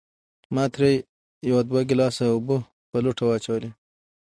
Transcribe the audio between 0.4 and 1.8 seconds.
ما ترې يو